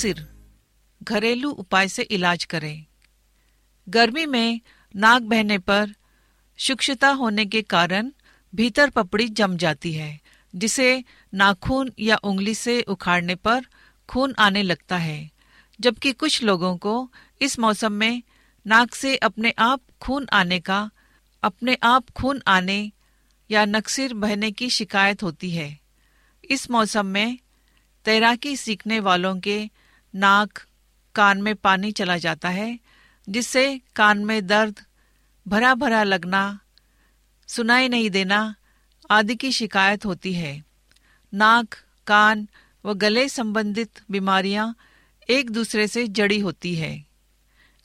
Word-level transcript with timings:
नक्सिर 0.00 0.20
घरेलू 1.02 1.50
उपाय 1.52 1.88
से 1.88 2.02
इलाज 2.02 2.44
करें। 2.44 2.84
गर्मी 3.86 4.24
में 4.26 4.60
नाक 4.94 5.22
बहने 5.22 5.58
पर 5.58 5.92
शुक्षता 6.58 7.08
होने 7.08 7.44
के 7.46 7.60
कारण 7.62 8.10
भीतर 8.52 8.90
पपड़ी 8.90 9.28
जम 9.28 9.56
जाती 9.56 9.92
है, 9.92 10.20
जिसे 10.54 11.04
नाखून 11.34 11.92
या 12.00 12.16
उंगली 12.16 12.54
से 12.54 12.80
उखाड़ने 12.82 13.34
पर 13.34 13.66
खून 14.08 14.34
आने 14.38 14.62
लगता 14.62 14.96
है, 14.96 15.30
जबकि 15.80 16.12
कुछ 16.12 16.42
लोगों 16.42 16.76
को 16.76 16.94
इस 17.40 17.58
मौसम 17.58 17.92
में 17.92 18.22
नाक 18.66 18.94
से 18.94 19.16
अपने 19.16 19.52
आप 19.58 19.80
खून 20.00 20.26
आने 20.32 20.60
का, 20.60 20.90
अपने 21.42 21.76
आप 21.82 22.10
खून 22.10 22.42
आने 22.46 22.80
या 23.50 23.64
नक्सिर 23.64 24.14
बहने 24.14 24.50
की 24.52 24.70
शिकायत 24.70 25.22
होती 25.22 25.50
है। 25.50 25.78
इस 26.50 26.70
मौसम 26.70 27.06
में 27.06 27.38
तैराकी 28.04 28.56
सीखने 28.56 29.00
वालों 29.00 29.40
के 29.40 29.58
नाक 30.14 30.58
कान 31.14 31.42
में 31.42 31.54
पानी 31.54 31.92
चला 31.92 32.16
जाता 32.18 32.48
है, 32.48 32.78
जिससे 33.28 33.80
कान 33.96 34.24
में 34.24 34.46
दर्द, 34.46 34.80
भरा 35.48 35.74
भरा 35.74 36.02
लगना, 36.02 36.60
सुनाई 37.48 37.88
नहीं 37.88 38.10
देना 38.10 38.54
आदि 39.10 39.34
की 39.36 39.52
शिकायत 39.52 40.06
होती 40.06 40.32
है। 40.32 40.64
नाक, 41.34 41.74
कान 42.06 42.48
व 42.84 42.94
गले 42.94 43.28
संबंधित 43.28 44.00
बीमारियाँ 44.10 44.74
एक 45.28 45.50
दूसरे 45.50 45.86
से 45.88 46.06
जड़ी 46.08 46.38
होती 46.38 46.74
है। 46.74 47.04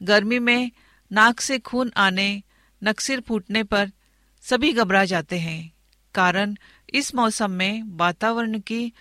गर्मी 0.03 0.39
में 0.39 0.71
नाक 1.11 1.39
से 1.39 1.59
खून 1.59 1.91
आने, 1.97 2.43
नक्सिर 2.83 3.21
फूटने 3.21 3.63
पर 3.63 3.91
सभी 4.41 4.73
घबरा 4.73 5.05
जाते 5.05 5.39
हैं, 5.39 5.71
कारण 6.15 6.55
इस 6.93 7.15
मौसम 7.15 7.51
में 7.51 7.83
वातावरण 7.97 8.59
की 8.59 8.93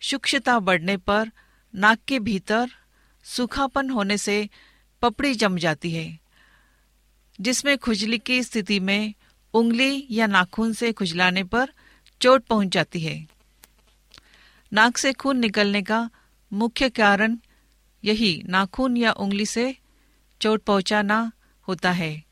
शुक्षता 0.00 0.58
बढ़ने 0.58 0.96
पर 0.96 1.30
नाक 1.74 1.98
के 2.08 2.18
भीतर 2.18 2.70
सूखापन 3.24 3.90
होने 3.90 4.18
से 4.18 4.48
पपड़ी 5.02 5.34
जम 5.34 5.56
जाती 5.56 5.90
है, 5.90 6.18
जिसमें 7.40 7.76
खुजली 7.78 8.18
की 8.18 8.42
स्थिति 8.42 8.80
में 8.80 9.14
उंगली 9.54 10.06
या 10.10 10.26
नाखून 10.26 10.72
से 10.72 10.92
खुजलाने 10.92 11.44
पर 11.44 11.72
चोट 12.20 12.44
पहुँच 12.44 12.68
जाती 12.68 13.00
है। 13.00 13.26
नाक 14.72 14.96
से 14.96 15.12
खून 15.12 15.38
निकलने 15.38 15.82
का 15.82 16.10
मुख्य 16.52 16.88
कारण 16.90 17.36
यही 18.04 18.42
नाखून 18.46 18.96
या 18.96 19.12
उंगली 19.12 19.46
से 19.46 19.74
चोट 20.40 20.62
पहुंचाना 20.62 21.32
होता 21.68 21.90
है। 21.90 22.24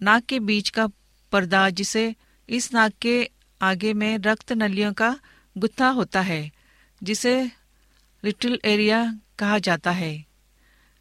नाक 0.00 0.24
के 0.24 0.38
बीच 0.40 0.68
का 0.68 0.86
पर्दा 1.32 1.68
जिसे 1.70 2.14
इस 2.48 2.72
नाक 2.72 2.92
के 3.02 3.30
आगे 3.60 3.92
में 3.92 4.18
रक्त 4.18 4.52
नलियों 4.52 4.92
का 4.92 5.18
गुत्था 5.56 5.88
होता 5.88 6.20
है, 6.20 6.50
जिसे 7.02 7.50
लिटिल 8.24 8.58
एरिया 8.64 9.02
कहा 9.38 9.58
जाता 9.58 9.90
है। 9.90 10.24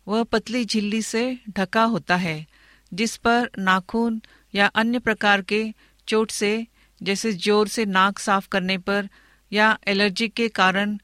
वह 0.08 0.24
पतली 0.24 0.66
झिल्ली 0.66 1.02
से 1.02 1.38
ढका 1.50 1.84
होता 1.84 2.16
है, 2.16 2.46
जिस 2.94 3.16
पर 3.18 3.50
नाखून 3.60 4.22
या 4.54 4.68
अन्य 4.68 5.00
प्रकार 5.00 5.42
के 5.42 5.74
चोट 6.08 6.32
से, 6.32 6.68
जैसे 7.02 7.32
ज़ोर 7.32 7.68
से 7.68 7.86
नाक 7.86 8.20
साफ़ 8.20 8.48
करने 8.48 8.78
पर 8.78 9.10
या 9.52 9.78
एलर्जी 9.88 10.28
के 10.28 10.48
कारण 10.50 10.98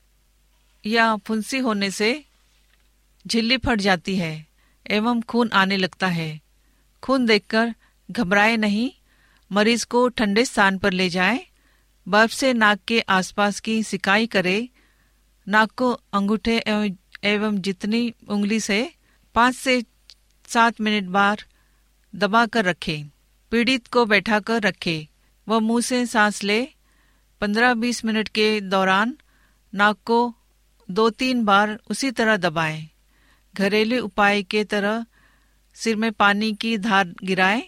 या 0.84 1.16
फुंसी 1.16 1.58
होने 1.58 1.92
से 1.92 2.24
झिल्ली 3.26 3.58
फट 3.58 3.82
जाती 3.82 4.16
है 4.18 4.48
एवं 4.86 5.22
खून 5.22 5.50
आने 5.54 5.78
लगता 5.78 6.08
है। 6.08 6.42
खून 7.04 7.26
देखकर 7.26 7.74
घबराए 8.10 8.58
नहीं, 8.58 8.92
मरीज़ 9.52 9.86
को 9.86 10.08
ठंडे 10.08 10.46
स्थान 10.46 10.78
पर 10.78 10.94
ले 10.94 11.10
जाए, 11.10 11.40
बर्फ़ 12.08 12.32
से 12.32 12.54
नाक 12.54 12.80
के 12.88 13.00
आसपास 13.00 13.60
की 13.60 13.82
सिकाई 13.84 14.28
करे 14.28 14.70
नाक 15.48 15.72
को 15.72 15.92
अंगूठे 16.14 16.58
एवं, 17.24 17.58
जितनी 17.58 18.14
उंगली 18.30 18.60
से 18.60 18.92
पाँच 19.36 19.56
से 19.56 19.84
सात 20.48 20.82
मिनट 20.82 21.10
बार 21.10 21.44
दबा 22.14 22.46
कर 22.46 22.66
रखे 22.66 23.04
पीड़ित 23.52 23.88
को 23.88 24.06
बैठा 24.06 24.40
कर 24.40 24.62
रखे 24.62 25.08
वह 25.48 25.60
मुँह 25.60 25.82
से 25.82 26.06
सांस 26.06 26.44
ले 26.44 26.68
पंद्रह 27.42 27.74
बीस 27.74 28.04
मिनट 28.06 28.28
के 28.28 28.50
दौरान 28.62 29.18
नाक 29.74 29.98
को 30.06 30.20
दो 30.90 31.10
तीन 31.10 31.44
बार 31.46 31.78
उसी 31.92 32.12
तरह 32.12 32.38
दबाएँ। 32.38 32.88
घरेलू 33.56 34.02
उपाय 34.04 34.44
के 34.44 34.64
तरह 34.64 35.06
सिर 35.78 35.96
में 35.96 36.12
पानी 36.12 36.52
की 36.54 36.78
धार 36.78 37.14
गिराएँ 37.24 37.64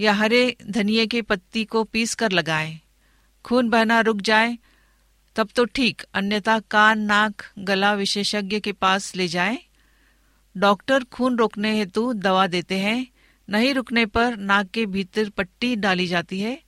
या 0.00 0.12
हरे 0.12 0.56
धनिए 0.70 1.06
के 1.06 1.22
पत्ती 1.22 1.64
को 1.64 1.84
पीस 1.84 2.14
कर 2.14 2.32
लगाएँ। 2.32 2.78
खून 3.44 3.68
बहना 3.70 4.00
रुक 4.00 4.20
जाए 4.20 4.56
तब 5.36 5.48
तो 5.56 5.64
ठीक, 5.64 6.02
अन्यथा 6.14 6.58
कान, 6.58 6.98
नाक, 6.98 7.42
गला 7.58 7.94
विशेषज्ञ 7.94 8.60
के 8.60 8.72
पास 8.72 9.16
ले 9.16 9.28
जाएँ। 9.28 9.58
डॉक्टर 10.56 11.04
खून 11.04 11.36
रोकने 11.36 11.76
हेतु 11.78 12.12
दवा 12.12 12.46
देते 12.46 12.78
हैं, 12.78 13.06
नहीं 13.50 13.74
रुकने 13.74 14.06
पर 14.06 14.36
नाक 14.36 14.66
के 14.66 14.86
भीतर 14.86 15.28
पट्टी 15.28 15.76
डाली 15.76 16.06
जाती 16.06 16.40
है, 16.40 16.62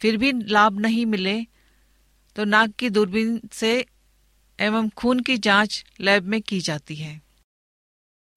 फिर 0.00 0.16
भी 0.16 0.32
लाभ 0.32 0.80
नहीं 0.80 1.06
मिले। 1.06 1.46
तो 2.36 2.44
नाक 2.44 2.70
की 2.70 2.90
दूरबीन 2.90 3.40
से 3.52 3.86
एवं 4.60 4.88
खून 4.88 5.20
की 5.20 5.38
जाँच 5.38 5.84
लैब 6.00 6.24
में 6.24 6.42
की 6.42 6.60
जाती 6.60 6.96
है। 6.96 7.20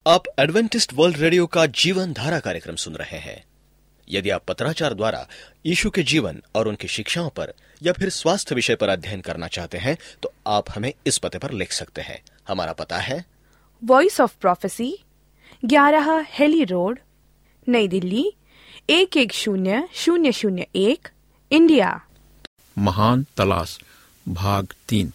आप 0.06 0.22
एडवेंटिस्ट 0.38 0.92
वर्ल्ड 0.94 1.16
रेडियो 1.16 1.46
का 1.46 1.66
जीवन 1.66 2.12
धारा 2.12 2.40
कार्यक्रम 2.40 2.76
सुन 2.76 2.94
रहे 2.94 3.18
हैं। 3.18 3.49
यदि 4.10 4.30
आप 4.30 4.44
पत्राचार 4.48 4.94
द्वारा 4.94 5.26
यीशु 5.66 5.90
के 5.90 6.02
जीवन 6.02 6.42
और 6.54 6.68
उनकी 6.68 6.88
शिक्षाओं 6.88 7.30
पर 7.30 7.52
या 7.82 7.92
फिर 7.92 8.10
स्वास्थ्य 8.10 8.54
विषय 8.54 8.74
पर 8.74 8.88
अध्ययन 8.88 9.20
करना 9.20 9.48
चाहते 9.48 9.78
हैं 9.78 9.96
तो 10.22 10.32
आप 10.46 10.70
हमें 10.70 10.92
इस 11.06 11.18
पते 11.18 11.38
पर 11.38 11.52
लिख 11.52 11.72
सकते 11.72 12.00
हैं। 12.00 12.22
हमारा 12.48 12.72
पता 12.72 12.98
है। 12.98 13.24
वॉइस 13.84 14.20
ऑफ़ 14.20 14.34
प्रोफेसी 14.40 14.98
ग्यारह 15.64 16.26
हेली 16.28 16.64
रोड 16.64 16.98
नई 17.68 17.88
दिल्ली 17.88 18.32
एक 18.90 19.16
एक 19.16 19.32
शून्य 19.32 19.88
शून्य 19.94 20.32
शून्य 20.32 20.66
एक 20.76 21.08
इंडिया। 21.52 22.00
महान 22.78 23.26
तलाश 23.36 23.78
भाग 24.28 24.74
तीन। 24.88 25.12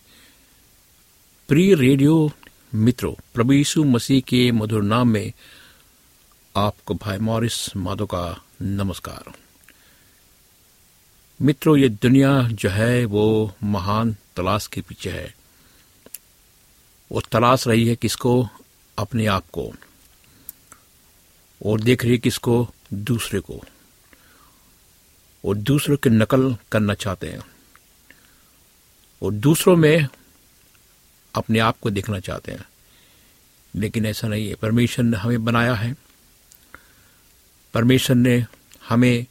प्रिय 1.48 1.76
रेडियो 1.76 2.32
मित्रों 2.76 3.14
प्रभु 3.34 3.54
यीशु 3.54 3.84
मसीह 3.84 4.22
के 4.22 4.52
मधुर 4.52 4.84
नाम 4.84 5.08
में 5.08 5.32
आपको 6.56 6.94
भाई 6.94 7.18
मॉरिस 7.18 7.76
माधो 7.76 8.06
का 8.06 8.45
नमस्कार। 8.62 9.34
मित्रों, 11.42 11.78
ये 11.78 11.90
दुनिया 11.90 12.50
जो 12.50 12.70
है, 12.70 13.06
वो 13.06 13.56
महान 13.64 14.16
तलाश 14.36 14.68
के 14.68 14.82
पीछे 14.82 15.12
है। 15.12 15.36
वो 17.12 17.22
तलाश 17.22 17.68
रही 17.68 17.88
है 17.88 17.96
किसको? 17.96 18.50
अपने 18.98 19.26
आप 19.26 19.50
को। 19.50 19.74
और 21.66 21.80
देख 21.80 22.04
रही 22.04 22.12
है 22.12 22.18
किसको? 22.18 22.74
दूसरे 22.94 23.40
को। 23.40 23.64
और 25.46 25.56
दूसरों 25.56 25.98
की 25.98 26.10
नकल 26.10 26.58
करना 26.72 26.94
चाहते 26.94 27.28
हैं। 27.28 27.42
और 29.22 29.32
दूसरों 29.32 29.76
में 29.76 30.08
अपने 31.36 31.60
आप 31.60 31.80
को 31.80 31.90
देखना 31.90 32.20
चाहते 32.20 32.52
हैं। 32.52 32.66
लेकिन 33.76 34.06
ऐसा 34.06 34.28
नहीं 34.28 34.50
है। 34.50 34.56
परमेश्वर 34.56 35.06
ने 35.06 35.18
हमें 35.18 35.46
बनाया 35.46 35.74
है। 35.74 35.96
परमेश्वर 37.76 38.16
ने 38.16 38.46
हमें 38.90 39.26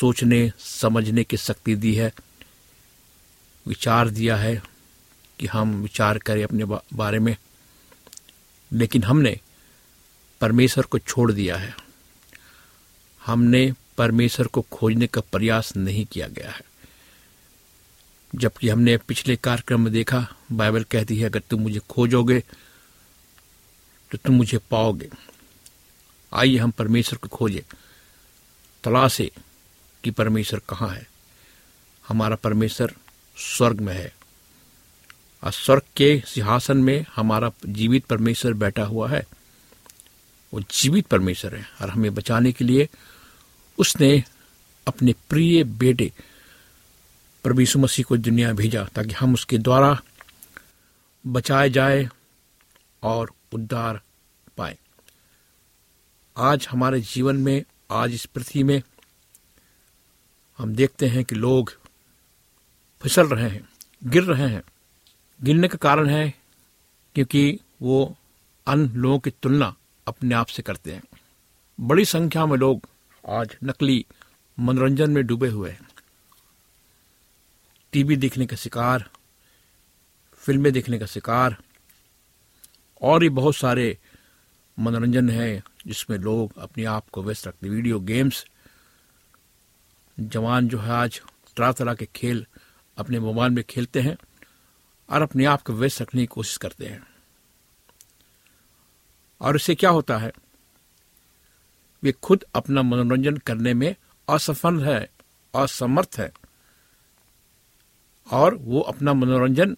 सोचने, 0.00 0.52
समझने 0.58 1.24
की 1.24 1.36
शक्ति 1.36 1.76
दी 1.76 1.94
है, 1.94 2.12
विचार 3.66 4.08
दिया 4.08 4.36
है 4.36 4.62
कि 5.38 5.46
हम 5.46 5.82
विचार 5.82 6.18
करें 6.18 6.44
अपने 6.44 6.64
बारे 6.94 7.18
में। 7.18 7.36
लेकिन 8.72 9.02
हमने 9.02 9.40
परमेश्वर 10.40 10.84
को 10.84 10.98
छोड़ 10.98 11.32
दिया 11.32 11.56
है। 11.56 11.76
हमने 13.26 13.72
परमेश्वर 13.98 14.46
को 14.46 14.60
खोजने 14.60 15.06
का 15.06 15.20
प्रयास 15.20 15.76
नहीं 15.76 16.06
किया 16.06 16.28
गया 16.28 16.50
है। 16.50 16.62
जबकि 18.34 18.68
हमने 18.68 18.96
पिछले 18.96 19.36
कार्यक्रम 19.36 19.80
में 19.80 19.92
देखा, 19.92 20.28
बाइबल 20.52 20.82
कहती 20.82 21.18
है, 21.18 21.26
अगर 21.26 21.40
तुम 21.40 21.60
मुझे 21.60 21.78
खोजोगे 21.78 22.40
तो 24.10 24.18
तुम 24.18 24.34
मुझे 24.34 24.58
पाओगे। 24.58 25.10
आइए 26.34 26.58
हम 26.58 26.70
परमेश्वर 26.70 27.18
को 27.18 27.28
खोजे। 27.28 27.64
तलाशे 28.84 29.30
कि 30.04 30.10
परमेश्वर 30.10 30.60
कहाँ 30.68 30.88
है। 30.88 31.08
हमारा 32.08 32.36
परमेश्वर 32.36 32.94
स्वर्ग 33.36 33.80
में 33.80 33.94
है। 33.94 34.14
और 35.44 35.52
स्वर्ग 35.52 35.82
के 35.96 36.22
सिंहासन 36.26 36.76
में 36.76 37.06
हमारा 37.16 37.52
जीवित 37.66 38.04
परमेश्वर 38.04 38.52
बैठा 38.52 38.84
हुआ 38.84 39.10
है। 39.10 39.26
वो 40.54 40.60
जीवित 40.60 41.06
परमेश्वर 41.06 41.54
है 41.54 41.68
और 41.82 41.90
हमें 41.90 42.14
बचाने 42.14 42.52
के 42.52 42.64
लिए 42.64 42.88
उसने 43.78 44.24
अपने 44.88 45.14
प्रिय 45.28 45.64
बेटे 45.64 46.12
प्रभु 47.44 47.60
यीशु 47.60 47.78
मसीह 47.78 48.04
को 48.04 48.16
दुनिया 48.16 48.52
भेजा 48.52 48.84
ताकि 48.84 49.12
हम 49.12 49.34
उसके 49.34 49.58
द्वारा 49.58 50.02
बचाए 51.26 51.70
जाए 51.70 52.08
और 53.02 53.32
उद्धार 53.52 54.00
पाए। 54.56 54.78
आज 56.36 56.66
हमारे 56.70 57.00
जीवन 57.00 57.36
में, 57.36 57.64
आज 57.90 58.14
इस 58.14 58.26
पृथ्वी 58.26 58.62
में 58.62 58.82
हम 60.58 60.74
देखते 60.74 61.06
हैं 61.06 61.24
कि 61.24 61.34
लोग 61.34 61.72
फिसल 63.00 63.26
रहे 63.26 63.48
हैं, 63.48 63.68
गिर 64.04 64.22
रहे 64.22 64.48
हैं। 64.48 64.62
गिरने 65.42 65.68
का 65.68 65.78
कारण 65.78 66.08
है 66.08 66.34
क्योंकि 67.14 67.60
वो 67.82 68.16
अन्य 68.66 68.92
लोगों 68.94 69.18
की 69.18 69.30
तुलना 69.30 69.74
अपने 70.08 70.34
आप 70.34 70.46
से 70.46 70.62
करते 70.62 70.92
हैं। 70.92 71.02
बड़ी 71.80 72.04
संख्या 72.04 72.46
में 72.46 72.56
लोग 72.56 72.88
आज 73.28 73.56
नकली 73.64 74.06
मनोरंजन 74.60 75.10
में 75.10 75.26
डूबे 75.26 75.48
हुए 75.48 75.70
हैं। 75.70 75.88
टीवी 77.92 78.16
देखने 78.16 78.46
का 78.46 78.56
शिकार, 78.56 79.10
फ़िल्में 80.36 80.72
देखने 80.72 80.98
का 80.98 81.06
शिकार, 81.06 81.56
और 83.02 83.20
भी 83.20 83.28
बहुत 83.28 83.56
सारे 83.56 83.98
मनोरंजन 84.78 85.30
है, 85.30 85.62
जिसमें 85.86 86.18
लोग 86.18 86.58
अपने 86.58 86.84
आप 86.84 87.08
को 87.08 87.22
व्यस्त 87.22 87.46
रखते 87.46 87.68
वीडियो 87.68 88.00
गेम्स 88.00 88.46
जवान 90.20 90.68
जो 90.68 90.78
है 90.78 90.90
आज 90.90 91.22
तरह 91.56 91.72
तरह 91.72 91.94
के 91.94 92.08
खेल 92.14 92.46
अपने 92.98 93.18
मोबाइल 93.18 93.52
में 93.52 93.64
खेलते 93.64 94.00
हैं 94.00 94.16
और 95.10 95.22
अपने 95.22 95.44
आप 95.44 95.62
को 95.62 95.72
व्यस्त 95.72 96.02
रखने 96.02 96.22
की 96.22 96.26
कोशिश 96.26 96.56
करते 96.56 96.86
हैं। 96.86 97.06
और 99.40 99.56
इससे 99.56 99.74
क्या 99.74 99.90
होता 99.90 100.18
है? 100.18 100.32
वे 102.02 102.12
खुद 102.12 102.44
अपना 102.54 102.82
मनोरंजन 102.82 103.36
करने 103.36 103.74
में 103.74 103.96
असफल 104.28 104.84
है, 104.84 105.08
असमर्थ 105.54 106.16
है। 106.18 106.32
और 108.30 108.54
वो 108.54 108.80
अपना 108.80 109.12
मनोरंजन 109.12 109.76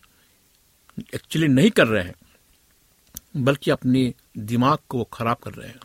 एक्चुअली 1.14 1.48
नहीं 1.48 1.70
कर 1.70 1.86
रहे 1.86 2.04
हैं, 2.04 2.14
बल्कि 3.36 3.70
अपनी 3.70 4.14
दिमाग 4.38 4.78
को 4.88 5.04
खराब 5.04 5.36
कर 5.36 5.54
रहे 5.54 5.68
हैं। 5.68 5.80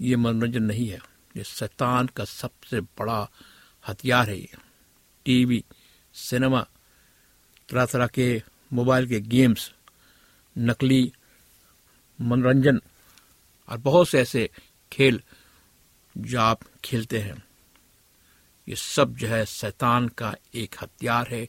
ये 0.00 0.16
मनोरंजन 0.16 0.62
नहीं 0.62 0.88
है। 0.88 0.98
ये 1.36 1.44
शैतान 1.44 2.06
का 2.06 2.24
सबसे 2.24 2.80
बड़ा 2.80 3.30
हथियार 3.88 4.30
है 4.30 4.38
ये। 4.38 4.54
टीवी, 5.24 5.64
सिनेमा 6.14 6.66
तरह 7.68 7.86
तरह 7.86 8.06
के 8.06 8.42
मोबाइल 8.72 9.08
के 9.08 9.20
गेम्स, 9.20 9.72
नकली 10.58 11.12
मनोरंजन 12.20 12.80
और 13.68 13.78
बहुत 13.78 14.08
से 14.08 14.20
ऐसे 14.20 14.50
खेल 14.92 15.22
जो 16.18 16.40
आप 16.40 16.60
खेलते 16.84 17.18
हैं। 17.18 17.44
ये 18.68 18.76
सब 18.76 19.16
जो 19.16 19.28
है 19.28 19.46
शैतान 19.46 20.08
का 20.08 20.34
एक 20.54 20.74
हथियार 20.82 21.28
है 21.28 21.48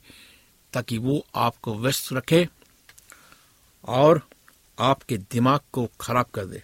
ताकि 0.73 0.97
वो 0.97 1.27
आपको 1.35 1.77
व्यस्त 1.77 2.13
रखे 2.13 2.49
और 3.83 4.29
आपके 4.79 5.17
दिमाग 5.17 5.59
को 5.71 5.89
खराब 6.01 6.25
कर 6.25 6.45
दे, 6.45 6.63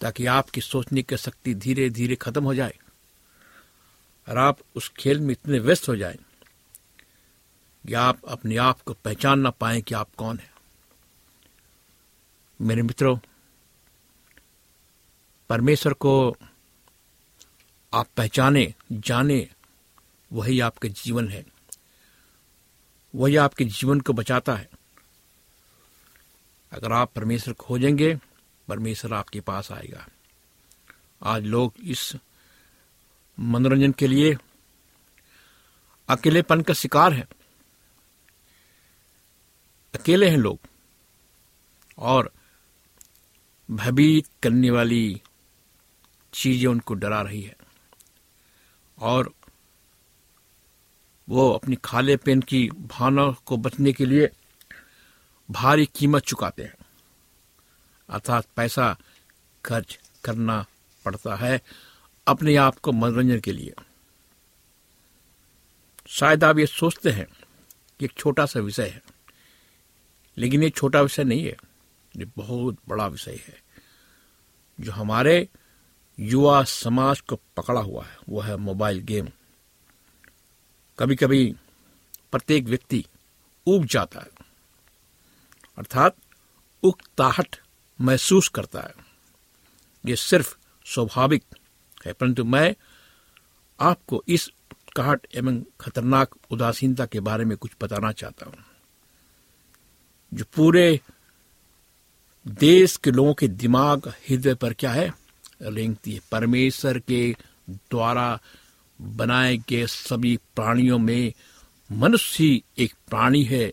ताकि 0.00 0.26
आपकी 0.26 0.60
सोचने 0.60 1.02
की 1.02 1.16
शक्ति 1.16 1.54
धीरे 1.54 1.90
धीरे 1.90 2.16
खत्म 2.16 2.44
हो 2.44 2.54
जाए 2.54 2.78
और 4.28 4.38
आप 4.38 4.58
उस 4.76 4.88
खेल 4.88 5.20
में 5.20 5.32
इतने 5.32 5.58
व्यस्त 5.58 5.88
हो 5.88 5.96
जाएँ 5.96 6.18
कि 7.86 7.94
आप 7.94 8.24
अपने 8.28 8.56
आप 8.56 8.80
को 8.80 8.92
पहचान 8.92 9.40
ना 9.40 9.50
पाए 9.50 9.80
कि 9.80 9.94
आप 9.94 10.08
कौन 10.14 10.38
हैं। 10.38 10.50
मेरे 12.60 12.82
मित्रों, 12.82 13.18
परमेश्वर 15.48 15.92
को 15.92 16.36
आप 17.94 18.06
पहचाने, 18.16 18.74
जाने, 18.92 19.50
वही 20.32 20.60
आपके 20.60 20.88
जीवन 20.88 21.28
है। 21.28 21.46
वही 23.14 23.36
आपके 23.36 23.64
जीवन 23.64 24.00
को 24.00 24.12
बचाता 24.12 24.54
है। 24.54 24.68
अगर 26.72 26.92
आप 26.92 27.12
परमेश्वर 27.12 27.54
खोजेंगे, 27.54 28.18
परमेश्वर 28.68 29.14
आपके 29.14 29.40
पास 29.40 29.72
आएगा। 29.72 30.08
आज 31.22 31.44
लोग 31.44 31.74
इस 31.84 32.16
मनोरंजन 33.40 33.92
के 33.92 34.06
लिए 34.06 34.36
अकेलेपन 36.08 36.60
का 36.60 36.74
शिकार 36.74 37.12
है। 37.12 37.28
अकेले 39.94 40.30
हैं 40.30 40.38
लोग। 40.38 40.58
और 41.98 42.32
भयभीत 43.70 44.26
करने 44.42 44.70
वाली 44.70 45.22
चीज़ें 46.34 46.70
उनको 46.70 46.94
डरा 46.94 47.22
रही 47.22 47.42
है। 47.42 47.56
और 48.98 49.34
वो 51.28 51.52
अपनी 51.52 51.76
खाले 51.84 52.16
पेन 52.16 52.40
की 52.40 52.68
भावना 52.68 53.30
को 53.30 53.56
बचने 53.56 53.92
के 53.92 54.06
लिए 54.06 54.28
भारी 55.48 55.86
कीमत 55.86 56.22
चुकाते 56.22 56.62
हैं। 56.62 56.74
अर्थात 58.08 58.46
पैसा 58.56 58.96
खर्च 59.64 59.98
करना 60.24 60.64
पड़ता 61.04 61.36
है 61.36 61.60
अपने 62.26 62.56
आप 62.56 62.78
को 62.78 62.92
मनोरंजन 62.92 63.40
के 63.40 63.52
लिए। 63.52 63.74
शायद 66.08 66.44
आप 66.44 66.58
ये 66.58 66.66
सोचते 66.66 67.10
हैं 67.10 67.26
कि 68.00 68.04
एक 68.04 68.12
छोटा 68.16 68.46
सा 68.46 68.60
विषय 68.60 68.88
है, 68.88 69.02
लेकिन 70.36 70.62
ये 70.62 70.70
छोटा 70.70 71.00
विषय 71.00 71.24
नहीं 71.24 71.44
है, 71.44 71.56
ये 72.16 72.24
बहुत 72.36 72.78
बड़ा 72.88 73.06
विषय 73.06 73.40
है, 73.46 73.62
जो 74.80 74.92
हमारे 74.92 75.48
युवा 76.18 76.62
समाज 76.64 77.20
को 77.20 77.36
पकड़ा 77.56 77.80
हुआ 77.80 78.04
है, 78.04 78.16
वो 78.28 78.40
है 78.40 78.56
मोबाइल 78.56 78.98
गेम। 78.98 79.28
कभी 80.98 81.16
कभी 81.16 81.54
प्रत्येक 82.32 82.64
व्यक्ति 82.64 83.04
उब 83.66 83.84
जाता 83.84 84.20
है। 84.20 84.37
अर्थात 85.78 86.16
उकताहट 86.82 87.56
महसूस 88.00 88.48
करता 88.48 88.80
है। 88.80 88.94
ये 90.06 90.16
सिर्फ़ 90.16 90.56
स्वाभाविक 90.84 91.44
है, 92.06 92.12
परंतु 92.12 92.44
मैं 92.44 92.74
आपको 93.80 94.24
इस 94.28 94.50
कहट 94.96 95.26
एवं 95.34 95.62
खतरनाक 95.80 96.30
उदासीनता 96.50 97.06
के 97.06 97.20
बारे 97.20 97.44
में 97.44 97.56
कुछ 97.56 97.70
बताना 97.82 98.12
चाहता 98.12 98.46
हूँ। 98.46 98.56
जो 100.34 100.44
पूरे 100.56 101.00
देश 102.48 102.96
के 102.96 103.10
लोगों 103.10 103.34
के 103.34 103.48
दिमाग, 103.48 104.08
हृदय 104.08 104.54
पर 104.54 104.72
क्या 104.72 104.92
है? 104.92 105.14
रेंगती 105.62 106.14
है। 106.14 106.20
परमेश्वर 106.32 106.98
के 106.98 107.36
द्वारा 107.70 108.40
बनाए 109.00 109.56
गए 109.56 109.86
सभी 109.86 110.36
प्राणियों 110.36 110.98
में 110.98 111.32
मनुष्य 111.92 112.44
ही 112.44 112.64
एक 112.78 112.94
प्राणी 113.10 113.42
है। 113.42 113.72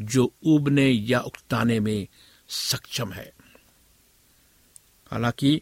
जो 0.00 0.32
उबने 0.46 0.86
या 0.86 1.20
उकताने 1.20 1.80
में 1.80 2.06
सक्षम 2.48 3.12
है। 3.12 3.32
हालाँकि 5.10 5.60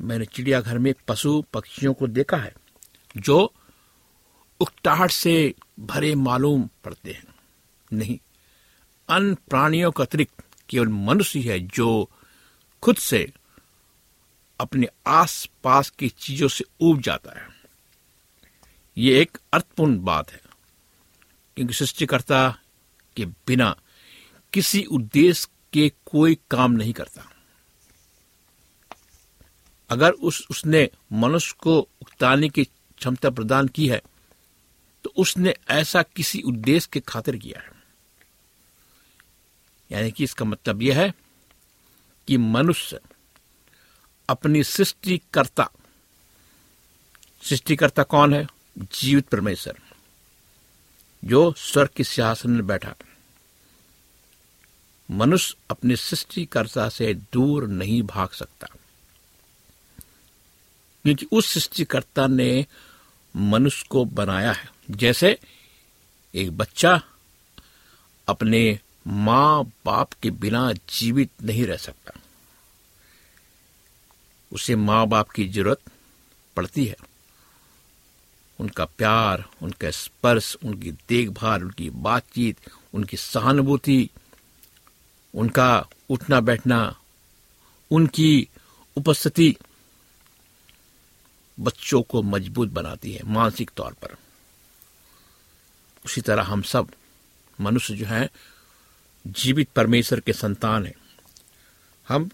मैंने 0.00 0.24
चिड़ियाघर 0.24 0.78
में 0.78 0.92
पशु 1.08 1.42
पक्षियों 1.52 1.94
को 1.94 2.06
देखा 2.06 2.36
है, 2.36 2.54
जो 3.16 3.54
उकताहट 4.60 5.10
से 5.10 5.54
भरे 5.80 6.14
मालूम 6.14 6.68
पड़ते 6.84 7.12
हैं। 7.12 7.34
नहीं, 7.92 8.18
अन्य 9.08 9.36
प्राणियों 9.50 9.90
का 9.90 10.04
अतिरिक्त 10.04 10.44
केवल 10.68 10.88
मनुष्य 10.88 11.40
है 11.40 11.58
जो 11.60 12.10
खुद 12.82 12.96
से 12.96 13.26
अपने 14.60 14.88
आस 15.06 15.48
पास 15.64 15.90
की 15.90 16.08
चीज़ों 16.08 16.48
से 16.48 16.64
उब 16.80 17.00
जाता 17.00 17.38
है। 17.40 17.46
ये 18.96 19.20
एक 19.20 19.38
अर्थपूर्ण 19.52 19.98
बात 19.98 20.30
है, 20.32 20.40
क्योंकि 21.56 21.74
सृष्टिकर्ता 21.74 22.58
के 23.18 23.26
बिना 23.46 23.74
किसी 24.52 24.82
उद्देश्य 24.90 25.48
के 25.72 25.88
कोई 26.06 26.38
काम 26.50 26.72
नहीं 26.72 26.92
करता। 26.92 27.28
अगर 29.90 30.10
उस, 30.10 30.46
उसने 30.50 30.88
मनुष्य 31.12 31.54
को 31.58 31.78
उकताने 31.78 32.48
की 32.48 32.64
क्षमता 32.64 33.30
प्रदान 33.30 33.68
की 33.68 33.88
है 33.88 34.02
तो 35.04 35.12
उसने 35.16 35.54
ऐसा 35.70 36.02
किसी 36.02 36.40
उद्देश्य 36.42 36.88
के 36.92 37.00
खातिर 37.00 37.36
किया 37.36 37.60
है। 37.60 37.70
यानी 39.90 40.10
कि 40.10 40.24
इसका 40.24 40.44
मतलब 40.44 40.82
यह 40.82 41.00
है 41.00 41.12
कि 42.28 42.36
मनुष्य 42.36 43.00
अपनी 44.28 44.62
सृष्टिकर्ता 44.64 45.70
सृष्टिकर्ता 47.42 48.02
कौन 48.02 48.34
है? 48.34 48.46
जीवित 48.78 49.28
परमेश्वर, 49.28 49.78
जो 51.24 51.52
स्वर्ग 51.58 51.90
के 51.96 52.04
सिंहासन 52.04 52.50
में 52.50 52.66
बैठा 52.66 52.94
मनुष्य 55.10 55.56
अपने 55.70 55.96
सृष्टिकर्ता 55.96 56.88
से 56.88 57.14
दूर 57.14 57.68
नहीं 57.68 58.02
भाग 58.02 58.28
सकता। 58.28 58.66
क्योंकि 61.02 61.26
उस 61.32 61.54
सृष्टिकर्ता 61.54 62.26
ने 62.26 62.66
मनुष्य 63.36 63.86
को 63.90 64.04
बनाया 64.04 64.52
है। 64.52 64.70
जैसे 64.90 65.38
एक 66.34 66.56
बच्चा 66.56 67.02
अपने 68.28 68.80
माँ 69.06 69.64
बाप 69.64 70.12
के 70.12 70.30
बिना 70.30 70.72
जीवित 70.72 71.30
नहीं 71.42 71.66
रह 71.66 71.76
सकता। 71.76 72.20
उसे 74.52 74.76
माँ 74.76 75.06
बाप 75.06 75.28
की 75.30 75.48
ज़रूरत 75.48 75.80
पड़ती 76.56 76.84
है। 76.84 76.96
उनका 78.60 78.84
प्यार, 78.84 79.44
उनका 79.62 79.90
स्पर्श, 79.90 80.56
उनकी 80.64 80.92
देखभाल, 80.92 81.62
उनकी 81.62 81.90
बातचीत, 81.90 82.56
उनकी 82.94 83.16
सहानुभूति 83.16 84.10
उनका 85.34 85.88
उठना 86.10 86.40
बैठना, 86.40 87.00
उनकी 87.90 88.48
उपस्थिति 88.96 89.56
बच्चों 91.60 92.02
को 92.02 92.22
मज़बूत 92.22 92.68
बनाती 92.68 93.12
है 93.12 93.22
मानसिक 93.22 93.70
तौर 93.76 93.92
पर। 93.92 94.16
उसी 96.04 96.20
तरह 96.20 96.42
हम 96.42 96.62
सब 96.62 96.92
मनुष्य 97.60 97.96
जो 97.96 98.06
है, 98.06 98.30
जीवित 99.26 99.68
परमेश्वर 99.68 100.20
के 100.20 100.32
संतान 100.32 100.86
हैं। 100.86 100.94
हम 102.08 102.30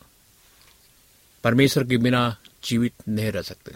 परमेश्वर 1.45 1.85
के 1.85 1.97
बिना 1.97 2.37
जीवित 2.65 2.95
नहीं 3.09 3.33
रह 3.33 3.43
सकते। 3.43 3.75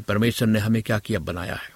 परमेश्वर 0.00 0.48
ने 0.48 0.58
हमें 0.58 0.82
क्या 0.82 0.98
किया? 0.98 1.18
बनाया 1.18 1.54
है। 1.54 1.70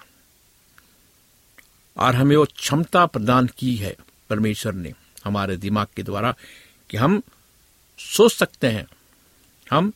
और 1.97 2.15
हमें 2.15 2.37
वो 2.37 2.45
क्षमता 2.45 3.05
प्रदान 3.05 3.47
की 3.47 3.75
है 3.75 3.95
परमेश्वर 4.29 4.73
ने। 4.73 4.93
हमारे 5.27 5.57
दिमाग 5.57 5.87
के 5.95 6.03
द्वारा 6.03 6.35
कि 6.89 6.97
हम 6.97 7.21
सोच 7.99 8.33
सकते 8.33 8.67
हैं, 8.67 8.87
हम 9.71 9.93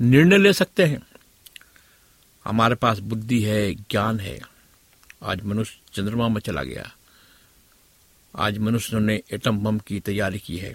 निर्णय 0.00 0.38
ले 0.38 0.52
सकते 0.52 0.84
हैं। 0.84 1.06
हमारे 2.44 2.74
पास 2.74 2.98
बुद्धि 2.98 3.42
है, 3.42 3.74
ज्ञान 3.74 4.20
है। 4.20 4.40
आज 5.22 5.42
मनुष्य 5.44 5.80
चंद्रमा 5.92 6.28
में 6.28 6.40
चला 6.40 6.62
गया। 6.62 6.92
आज 8.36 8.58
मनुष्य 8.58 9.00
ने 9.00 9.22
एटम 9.32 9.58
बम 9.58 9.78
की 9.78 10.00
तैयारी 10.00 10.38
की 10.38 10.58
है। 10.58 10.74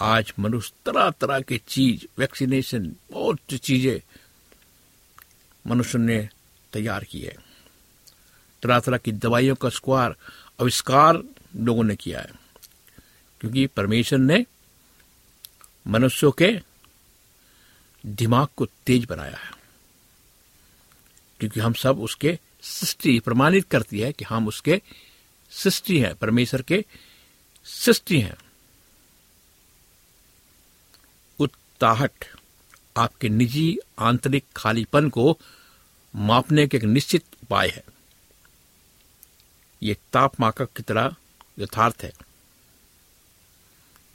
आज 0.00 0.32
मनुष्य 0.38 0.72
तरह 0.86 1.10
तरह 1.10 1.40
के 1.40 1.60
चीज़, 1.68 2.06
वैक्सीनेशन, 2.18 2.96
बहुत 3.12 3.38
चीज़ें 3.62 4.00
मनुष्य 5.66 5.98
ने 5.98 6.28
तैयार 6.72 7.04
की 7.04 7.20
है। 7.20 7.36
तरह 8.62 8.80
तरह 8.80 8.96
की 8.96 9.12
दवाइयों 9.12 9.54
का 9.54 9.68
स्क्वार 9.68 10.16
आविष्कार 10.60 11.22
लोगों 11.56 11.84
ने 11.84 11.96
किया 11.96 12.20
है। 12.20 12.32
क्योंकि 13.40 13.66
परमेश्वर 13.66 14.18
ने 14.18 14.46
मनुष्यों 15.86 16.32
के 16.32 16.60
दिमाग 18.06 18.48
को 18.56 18.66
तेज 18.66 19.04
बनाया 19.04 19.36
है। 19.36 19.50
क्योंकि 21.40 21.60
हम 21.60 21.72
सब 21.72 22.00
उसके 22.00 22.38
सृष्टि 22.62 23.20
प्रमाणित 23.20 23.68
करती 23.70 24.00
है 24.00 24.12
कि 24.12 24.24
हम 24.24 24.48
उसके 24.48 24.82
सृष्टि 25.50 25.98
हैं, 25.98 26.14
परमेश्वर 26.14 26.62
के 26.62 26.84
सृष्टि 27.64 28.20
हैं। 28.20 28.36
उत्ताहट 31.38 32.24
आपके 32.96 33.28
निजी 33.28 33.78
आंतरिक 33.98 34.44
खालीपन 34.56 35.08
को 35.08 35.38
मापने 36.16 36.66
के 36.66 36.76
एक 36.76 36.84
निश्चित 36.84 37.24
उपाय 37.42 37.68
है। 37.68 37.84
ये 39.82 39.96
तापमाकक 40.12 40.72
की 40.72 40.82
तरह 40.82 41.14
यथार्थ 41.58 42.02
है। 42.02 42.12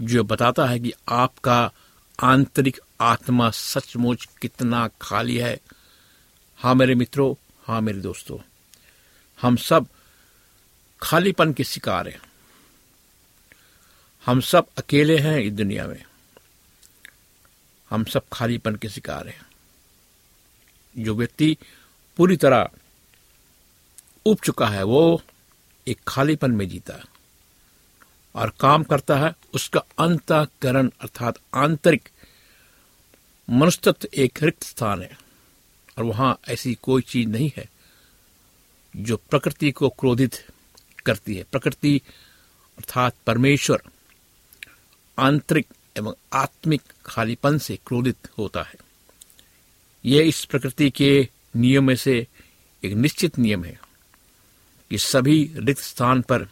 जो 0.02 0.24
बताता 0.24 0.66
है 0.66 0.80
कि 0.80 0.94
आपका 1.10 1.72
आंतरिक 2.20 2.80
आत्मा 3.02 3.50
सचमुच 3.50 4.28
कितना 4.42 4.88
खाली 5.02 5.38
है। 5.38 5.60
हाँ 6.58 6.76
मेरे 6.76 6.96
मित्रों 6.96 7.34
हाँ 7.68 7.82
मेरे 7.82 8.00
दोस्तों, 8.00 8.38
हम 9.42 9.56
सब 9.56 9.88
खालीपन 11.02 11.54
के 11.54 11.64
शिकार 11.64 12.08
हैं। 12.08 12.22
हम 14.26 14.42
सब 14.42 14.68
अकेले 14.78 15.18
हैं 15.18 15.40
इस 15.40 15.54
दुनिया 15.54 15.88
में। 15.88 16.04
हम 17.90 18.04
सब 18.04 18.22
खालीपन 18.34 18.76
के 18.76 18.90
शिकार 18.90 19.28
हैं। 19.28 19.46
जो 20.98 21.16
व्यक्ति 21.16 21.58
पूरी 22.18 22.38
तरह 22.38 22.70
उब 24.26 24.38
चुका 24.44 24.68
है, 24.68 24.84
वो 24.84 25.22
एक 25.88 26.00
खालीपन 26.08 26.52
में 26.52 26.70
जीता 26.70 26.94
है। 26.94 27.15
और 28.36 28.52
काम 28.60 28.84
करता 28.84 29.18
है, 29.18 29.34
उसका 29.54 29.80
अंतकरण 30.00 30.90
अर्थात 31.02 31.40
आंतरिक 31.54 32.10
मनुष्यत्व 33.50 34.08
एक 34.14 34.44
रिक्त 34.44 34.64
स्थान 34.64 35.02
है, 35.02 35.18
और 35.98 36.04
वहाँ 36.04 36.40
ऐसी 36.48 36.74
कोई 36.76 37.02
चीज़ 37.02 37.30
नहीं 37.30 37.52
है 37.58 37.70
जो 38.96 39.18
प्रकृति 39.18 39.72
को 39.72 39.90
क्रोधित 39.90 40.36
करती 41.06 41.36
है। 41.36 41.44
प्रकृति 41.44 42.02
अर्थात 42.78 43.16
परमेश्वर 43.28 43.82
आंतरिक 45.18 45.68
एवं 45.98 46.14
आत्मिक 46.34 46.82
खालीपन 47.06 47.58
से 47.58 47.80
क्रोधित 47.88 48.28
होता 48.38 48.64
है। 48.64 48.76
यह 50.06 50.28
इस 50.28 50.44
प्रकृति 50.46 50.90
के 50.90 51.28
नियम 51.56 51.84
में 51.84 51.96
से 51.96 52.28
एक 52.84 52.94
निश्चित 52.94 53.38
नियम 53.40 53.64
है 53.64 53.80
कि 54.90 54.98
सभी 54.98 55.52
रिक्त 55.56 55.82
स्थान 55.82 56.22
पर 56.22 56.48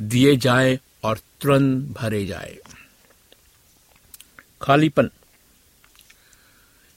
दिए 0.00 0.36
जाए 0.36 0.80
और 1.04 1.18
तुरंत 1.40 1.96
भरे 1.96 2.26
जाए। 2.26 2.58
खालीपन। 4.62 5.10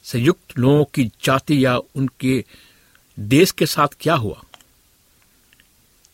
संयुक्त 0.03 0.59
लोगों 0.59 0.85
की 0.85 1.11
जाति 1.23 1.65
या 1.65 1.77
उनके 1.77 2.45
देश 3.19 3.51
के 3.51 3.65
साथ 3.65 3.87
क्या 3.99 4.15
हुआ? 4.15 4.43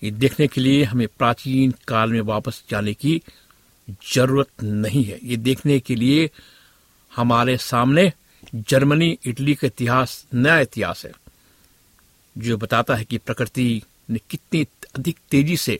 ये 0.03 0.11
देखने 0.11 0.47
के 0.47 0.61
लिए 0.61 0.83
हमें 0.83 1.07
प्राचीन 1.07 1.73
काल 1.87 2.11
में 2.11 2.21
वापस 2.21 2.63
जाने 2.69 2.93
की 2.93 3.21
ज़रूरत 4.13 4.63
नहीं 4.63 5.03
है। 5.03 5.19
ये 5.23 5.37
देखने 5.37 5.79
के 5.79 5.95
लिए 5.95 6.29
हमारे 7.15 7.57
सामने 7.57 8.13
जर्मनी, 8.55 9.17
इटली 9.25 9.55
का 9.55 9.67
इतिहास, 9.67 10.25
नया 10.33 10.59
इतिहास 10.59 11.05
है, 11.05 11.11
जो 12.37 12.57
बताता 12.57 12.95
है 12.95 13.03
कि 13.05 13.17
प्रकृति 13.17 13.81
ने 14.09 14.19
कितनी 14.29 14.63
अधिक 14.99 15.19
तेज़ी 15.31 15.57
से 15.57 15.79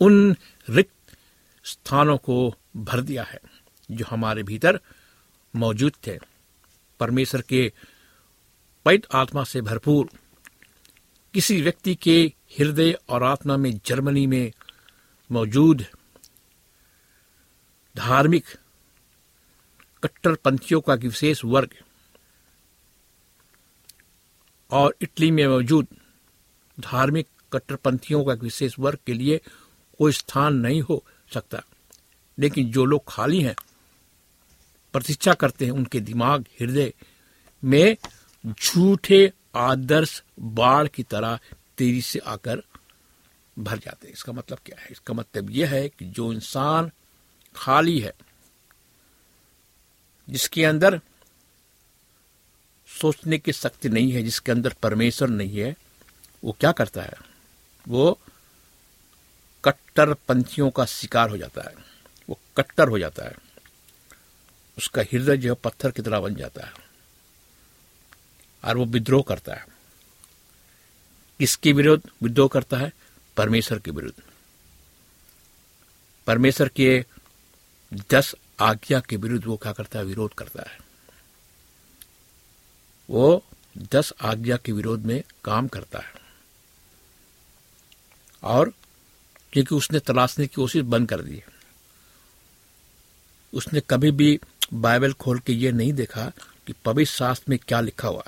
उन 0.00 0.36
रिक्त 0.70 1.16
स्थानों 1.64 2.16
को 2.18 2.54
भर 2.76 3.00
दिया 3.00 3.22
है, 3.24 3.38
जो 3.90 4.04
हमारे 4.10 4.42
भीतर 4.42 4.80
मौजूद 5.54 5.92
थे। 6.06 6.18
परमेश्वर 7.00 7.40
के 7.40 7.72
पैत 8.86 9.06
आत्मा 9.14 9.44
से 9.44 9.60
भरपूर 9.60 10.08
किसी 11.34 11.60
व्यक्ति 11.62 11.94
के 11.94 12.20
हृदय 12.58 12.92
और 13.08 13.22
आत्मा 13.22 13.56
में 13.56 13.80
जर्मनी 13.86 14.26
में 14.26 14.52
मौजूद 15.30 15.84
धार्मिक 17.96 18.44
कट्टरपंथियों 20.02 20.80
का 20.80 20.94
विशेष 20.94 21.44
वर्ग 21.44 21.74
और 24.70 24.96
इटली 25.02 25.30
में 25.30 25.46
मौजूद 25.46 25.86
धार्मिक 26.80 27.28
कट्टरपंथियों 27.52 28.24
का 28.24 28.32
विशेष 28.32 28.78
वर्ग 28.78 28.98
के 29.06 29.12
लिए 29.12 29.40
कोई 29.98 30.12
स्थान 30.12 30.54
नहीं 30.54 30.80
हो 30.80 31.04
सकता। 31.34 31.62
लेकिन 32.38 32.72
जो 32.72 32.84
लोग 32.84 33.04
खाली 33.08 33.40
हैं 33.40 33.56
प्रतीक्षा 34.92 35.34
करते 35.34 35.64
हैं, 35.64 35.72
उनके 35.72 36.00
दिमाग, 36.00 36.44
हृदय 36.60 36.92
में 37.64 37.96
झूठे 38.46 39.32
आदर्श 39.56 40.22
बाढ़ 40.40 40.88
की 40.88 41.02
तरह 41.02 41.38
तेज़ी 41.78 42.02
से 42.02 42.18
आकर 42.18 42.62
भर 43.58 43.78
जाते 43.78 44.06
हैं। 44.06 44.14
इसका 44.14 44.32
मतलब 44.32 44.58
क्या 44.66 44.80
है? 44.80 44.88
इसका 44.90 45.14
मतलब 45.14 45.50
यह 45.50 45.70
है 45.70 45.88
कि 45.88 46.04
जो 46.04 46.32
इंसान 46.32 46.90
खाली 47.56 48.00
है, 48.00 48.12
जिसके 50.30 50.64
अंदर 50.64 51.00
सोचने 53.00 53.38
की 53.38 53.52
शक्ति 53.52 53.88
नहीं 53.88 54.12
है, 54.12 54.22
जिसके 54.22 54.52
अंदर 54.52 54.72
परमेश्वर 54.82 55.28
नहीं 55.28 55.58
है, 55.60 55.76
वो 56.44 56.56
क्या 56.60 56.72
करता 56.72 57.02
है? 57.02 57.14
वो 57.88 58.18
कट्टर 59.70 60.14
पंथियों 60.14 60.70
का 60.70 60.84
शिकार 60.84 61.30
हो 61.30 61.36
जाता 61.36 61.62
है। 61.62 61.74
वो 62.28 62.40
कट्टर 62.56 62.88
हो 62.88 62.98
जाता 62.98 63.24
है। 63.24 63.34
उसका 64.78 65.02
हृदय 65.02 65.36
जो 65.36 65.54
है 65.54 65.60
पत्थर 65.64 65.90
की 65.90 66.02
तरह 66.02 66.20
बन 66.20 66.34
जाता 66.34 66.66
है। 66.66 66.72
और 68.64 68.76
वो 68.76 68.84
विद्रोह 68.84 69.24
करता 69.28 69.54
है। 69.54 69.66
किसके 71.38 71.72
विरोध 71.72 72.02
विद्रोह 72.22 72.48
करता 72.48 72.76
है? 72.76 72.92
परमेश्वर 73.36 73.78
के 73.78 73.90
विरुद्ध। 73.90 74.22
परमेश्वर 76.26 76.68
के 76.68 77.06
दस 78.10 78.34
आज्ञा 78.60 79.00
के 79.00 79.16
विरुद्ध 79.16 79.46
वो 79.46 79.56
क्या 79.56 79.72
करता 79.72 79.98
है? 79.98 80.04
विरोध 80.04 80.34
करता 80.34 80.70
है। 80.70 80.78
वो 83.10 83.44
दस 83.78 84.12
आज्ञा 84.20 84.56
के 84.56 84.72
विरोध 84.72 85.00
में 85.00 85.24
काम 85.44 85.68
करता 85.68 85.98
है। 85.98 86.14
और 88.42 88.72
क्योंकि 89.52 89.74
उसने 89.74 89.98
तलाशने 89.98 90.46
की 90.46 90.54
कोशिश 90.54 90.82
बंद 90.82 91.08
कर 91.08 91.20
दी 91.20 91.42
उसने 93.54 93.82
कभी 93.90 94.10
भी 94.10 94.40
बाइबल 94.72 95.12
खोल 95.12 95.38
के 95.38 95.52
ये 95.52 95.72
नहीं 95.72 95.92
देखा 95.92 96.32
कि 96.66 96.74
पवित्र 96.84 97.12
शास्त्र 97.12 97.44
में 97.48 97.58
क्या 97.68 97.80
लिखा 97.80 98.08
हुआ 98.08 98.24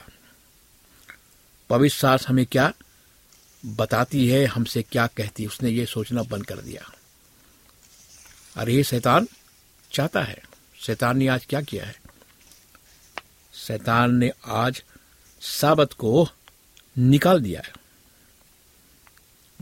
पवित्र 1.68 1.96
शास्त्र 1.96 2.28
हमें 2.28 2.46
क्या 2.46 2.72
बताती 3.66 4.28
है, 4.28 4.44
हमसे 4.44 4.82
क्या 4.82 5.06
कहती 5.06 5.42
है, 5.42 5.48
उसने 5.48 5.70
ये 5.70 5.86
सोचना 5.86 6.22
बंद 6.22 6.46
कर 6.46 6.58
दिया। 6.58 6.92
अरे 8.56 8.74
ये 8.74 8.82
शैतान 8.82 9.28
चाहता 9.92 10.22
है। 10.22 10.42
शैतान 10.80 11.18
ने 11.18 11.26
आज 11.26 11.46
क्या 11.46 11.62
किया 11.62 11.84
है? 11.84 12.00
शैतान 13.54 14.14
ने 14.14 14.32
आज 14.46 14.82
साबत 15.40 15.92
को 15.92 16.28
निकाल 16.98 17.40
दिया 17.40 17.60
है। 17.60 17.72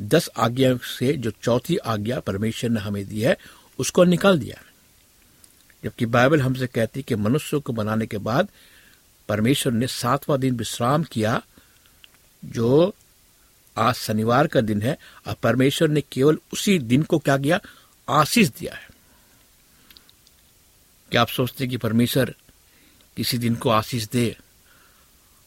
दस 0.00 0.30
आज्ञा 0.36 0.76
से 0.76 1.12
जो 1.12 1.30
चौथी 1.30 1.76
आज्ञा 1.76 2.20
परमेश्वर 2.20 2.70
ने 2.70 2.80
हमें 2.80 3.08
दी 3.08 3.20
है, 3.20 3.36
उसको 3.78 4.04
निकाल 4.04 4.38
दिया 4.38 4.62
जबकि 5.84 6.06
बाइबल 6.06 6.40
हमसे 6.40 6.66
कहती 6.66 7.02
कि 7.02 7.14
मनुष्य 7.14 7.58
को 7.58 7.72
बनाने 7.72 8.06
के 8.06 8.18
बाद 8.18 8.48
परमेश्वर 9.28 9.72
ने 9.72 9.86
सातवां 9.86 10.40
दिन 10.40 10.54
विश्राम 10.54 11.02
किया, 11.02 11.42
जो 12.44 12.94
आज 13.76 13.94
शनिवार 13.94 14.46
का 14.46 14.60
दिन 14.60 14.82
है, 14.82 14.98
और 15.26 15.34
परमेश्वर 15.34 15.88
ने 15.88 16.00
केवल 16.00 16.38
उसी 16.52 16.78
दिन 16.78 17.02
को 17.02 17.18
क्या 17.18 17.38
किया? 17.38 17.60
आशीष 18.08 18.48
दिया 18.48 18.74
है। 18.74 18.88
क्या 21.10 21.20
आप 21.20 21.28
सोचते 21.28 21.66
कि 21.66 21.76
परमेश्वर 21.76 22.34
किसी 23.16 23.38
दिन 23.38 23.54
को 23.54 23.70
आशीष 23.70 24.08
दे 24.08 24.36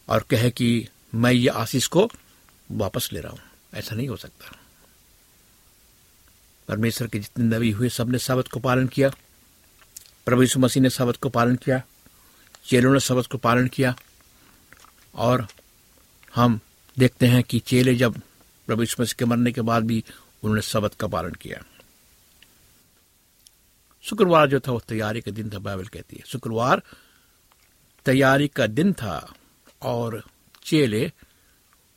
और 0.09 0.25
कहे 0.29 0.51
कि 0.51 0.87
मैं 1.15 1.31
ये 1.31 1.47
आशीष 1.47 1.87
को 1.87 2.11
वापस 2.71 3.09
ले 3.13 3.19
रहा 3.19 3.31
हूँ? 3.31 3.39
ऐसा 3.73 3.95
नहीं 3.95 4.07
हो 4.07 4.15
सकता। 4.15 4.57
परमेश्वर 6.67 7.07
के 7.07 7.19
जितने 7.19 7.57
नबी 7.57 7.71
हुए, 7.71 7.89
सबने 7.89 8.19
शब्द 8.19 8.47
को 8.47 8.59
पालन 8.59 8.87
किया। 8.87 9.09
प्रभु 10.25 10.41
यीशु 10.41 10.59
मसीह 10.59 10.83
ने 10.83 10.89
शब्द 10.89 11.17
को 11.17 11.29
पालन 11.29 11.55
किया, 11.55 11.81
चेलों 12.65 12.93
ने 12.93 12.99
शब्द 12.99 13.27
को 13.27 13.37
पालन 13.37 13.67
किया, 13.67 13.95
और 15.15 15.47
हम 16.35 16.59
देखते 16.99 17.27
हैं 17.27 17.43
कि 17.43 17.59
चेले 17.59 17.95
जब 17.95 18.21
प्रभु 18.67 18.81
यीशु 18.81 19.03
मसीह 19.03 19.15
के 19.19 19.25
मरने 19.25 19.51
के 19.51 19.61
बाद 19.61 19.83
भी 19.83 20.03
उन्होंने 20.43 20.61
शब्द 20.61 20.93
का 20.93 21.07
पालन 21.07 21.31
किया। 21.31 21.63
शुक्रवार 24.01 24.47
जो 24.47 24.59
था, 24.59 24.71
वो 24.71 24.79
तैयारी 24.79 25.21
का 25.21 25.31
दिन 25.31 25.49
था, 25.49 25.59
बाइबल 25.59 25.85
कहती 25.85 26.15
है। 26.15 26.23
शुक्रवार 26.25 26.81
तैयारी 28.05 28.47
का 28.47 28.67
दिन 28.67 28.93
था, 28.93 29.33
और 29.81 30.23
चेले 30.63 31.11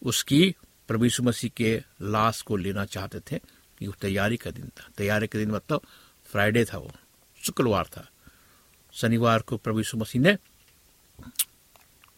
उसकी 0.02 0.54
प्रभु 0.88 1.05
यीशु 1.05 1.23
मसीह 1.23 1.51
के 1.57 1.83
लाश 2.03 2.42
को 2.42 2.57
लेना 2.57 2.85
चाहते 2.85 3.20
थे, 3.20 3.38
कि 3.79 3.87
वो 3.87 3.94
तैयारी 4.01 4.37
का 4.37 4.51
दिन 4.51 4.68
था। 4.68 4.88
तैयारी 4.97 5.27
का 5.27 5.38
दिन 5.38 5.51
मतलब 5.51 5.81
फ्राइडे 6.27 6.64
था 6.64 6.79
वो, 6.79 6.92
शुक्रवार 7.42 7.87
था। 7.87 8.09
शनिवार 8.92 9.42
को 9.42 9.57
प्रभु 9.57 9.79
यीशु 9.79 9.97
मसीह 9.97 10.23
ने 10.23 10.37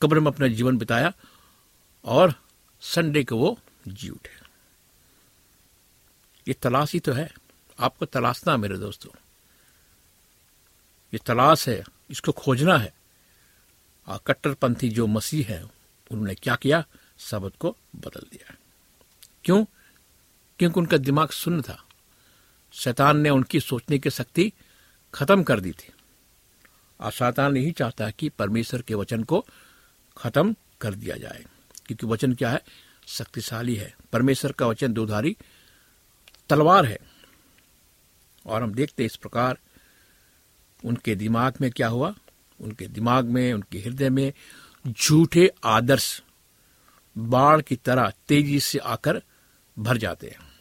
कब्र 0.02 0.20
में 0.20 0.30
अपना 0.32 0.48
जीवन 0.48 0.78
बिताया 0.78 1.12
और 2.04 2.34
संडे 2.80 3.24
को 3.24 3.36
वो 3.36 3.58
जी 3.88 4.08
उठे। 4.08 4.34
ये 6.48 6.54
तलाश 6.54 6.92
ही 6.92 7.00
तो 7.00 7.12
है। 7.12 7.30
आपको 7.78 8.06
तलाशना 8.06 8.56
मेरे 8.56 8.76
दोस्तों। 8.78 9.10
ये 11.14 11.20
तलाश 11.26 11.68
है, 11.68 11.82
इसको 12.10 12.32
खोजना 12.32 12.76
है। 12.78 12.92
कट्टरपंथी 14.26 14.88
जो 14.88 15.06
मसीह 15.06 15.46
है, 15.48 15.62
उन्होंने 16.10 16.34
क्या 16.34 16.56
किया? 16.56 16.84
शब्द 17.18 17.56
को 17.58 17.76
बदल 17.96 18.26
दिया। 18.30 18.54
क्यों? 19.44 19.64
क्योंकि 20.58 20.80
उनका 20.80 20.96
दिमाग 20.96 21.28
सुन्न 21.28 21.62
था। 21.62 21.84
शैतान 22.72 23.16
ने 23.16 23.30
उनकी 23.30 23.60
सोचने 23.60 23.98
की 23.98 24.10
शक्ति 24.10 24.52
खत्म 25.14 25.42
कर 25.42 25.60
दी 25.60 25.72
थी। 25.72 25.92
और 27.00 27.12
शैतान 27.12 27.56
यही 27.56 27.72
चाहता 27.72 28.10
कि 28.10 28.28
परमेश्वर 28.28 28.82
के 28.82 28.94
वचन 28.94 29.22
को 29.22 29.46
खत्म 30.16 30.54
कर 30.80 30.94
दिया 30.94 31.16
जाए, 31.16 31.44
क्योंकि 31.86 32.06
वचन 32.06 32.34
क्या 32.34 32.50
है? 32.50 32.62
शक्तिशाली 33.06 33.76
है। 33.76 33.96
परमेश्वर 34.12 34.52
का 34.52 34.66
वचन 34.66 34.92
दोधारी 34.92 35.36
तलवार 36.48 36.86
है। 36.86 36.98
और 38.46 38.62
हम 38.62 38.74
देखते 38.74 39.04
इस 39.04 39.16
प्रकार 39.16 39.58
उनके 40.84 41.14
दिमाग 41.14 41.54
में 41.60 41.70
क्या 41.70 41.88
हुआ? 41.88 42.14
उनके 42.60 42.86
दिमाग 42.86 43.24
में, 43.24 43.52
उनके 43.52 43.78
हृदय 43.78 44.10
में 44.10 44.32
झूठे 44.88 45.50
आदर्श 45.64 46.22
बाढ़ 47.16 47.60
की 47.60 47.76
तरह 47.76 48.12
तेज़ी 48.28 48.60
से 48.60 48.78
आकर 48.78 49.22
भर 49.78 49.96
जाते 49.96 50.26
हैं। 50.26 50.54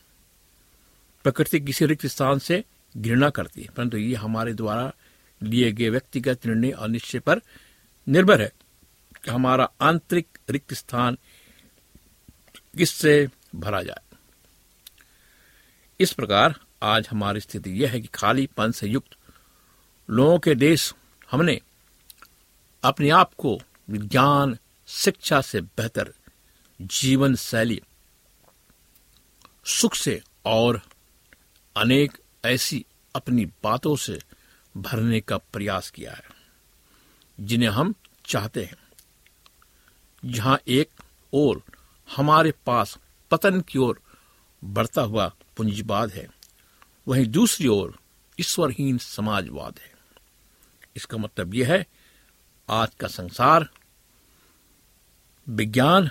प्रकृति 1.24 1.60
किसी 1.60 1.86
रिक्त 1.86 2.06
स्थान 2.06 2.40
से 2.40 2.64
घृणा 2.98 3.30
करती 3.30 3.62
है, 3.62 3.70
परंतु 3.70 3.98
ये 3.98 4.16
हमारे 4.16 4.54
द्वारा 4.54 4.94
लिए 5.42 5.72
गए 5.72 5.90
व्यक्तिगत 5.90 6.46
निर्णय 6.46 6.72
और 6.72 6.90
निश्चय 6.90 7.20
पर 7.20 7.42
निर्भर 8.08 8.42
है 8.42 8.52
कि 9.24 9.32
हमारा 9.32 9.70
आंतरिक 9.82 10.38
रिक्त 10.50 10.74
स्थान 10.74 11.18
किससे 12.78 13.28
भरा 13.56 13.82
जाए। 13.84 14.18
इस 16.00 16.14
प्रकार 16.14 16.56
आज 16.84 17.08
हमारी 17.12 17.40
स्थिति 17.40 17.72
यह 17.72 17.92
है 17.92 18.02
कि 18.02 18.08
खाली 18.14 18.46
पन 18.48 18.72
से 18.72 18.88
युक्त 18.88 19.16
लोगों 20.10 20.40
के 20.40 20.56
देश 20.56 20.94
हमने 21.32 21.60
अपने 22.84 23.10
आप 23.10 23.34
को 23.34 23.60
विज्ञान, 23.90 24.58
शिक्षा 24.88 25.42
से 25.42 25.62
बेहतर 25.62 26.14
जीवन 26.82 27.36
शैली 27.36 27.82
सुख 29.66 29.96
से 29.96 30.22
और 30.46 30.82
अनेक 31.78 32.18
ऐसी 32.46 32.86
अपनी 33.16 33.46
बातों 33.46 33.96
से 33.96 34.20
भरने 34.78 35.22
का 35.22 35.38
प्रयास 35.38 35.90
किया 35.90 36.14
है, 36.14 36.24
जिन्हें 37.40 37.70
हम 37.70 37.94
चाहते 38.26 38.64
हैं। 38.64 38.78
जहाँ 40.26 40.60
एक 40.68 40.90
और 41.34 41.62
हमारे 42.16 42.52
पास 42.66 42.98
पतन 43.32 43.62
की 43.62 43.80
ओर 43.80 44.02
बढ़ता 44.64 45.02
हुआ 45.02 45.32
पूंजीवाद 45.58 46.12
है, 46.12 46.28
वहीं 47.08 47.26
दूसरी 47.26 47.68
ओर 47.68 48.00
ईश्वरहीन 48.40 48.98
समाजवाद 48.98 49.80
है। 49.80 49.94
इसका 50.96 51.18
मतलब 51.18 51.56
यह 51.56 51.72
है, 51.74 51.86
आज 52.70 52.96
का 53.00 53.08
संसार, 53.08 53.70
विज्ञान 55.50 56.10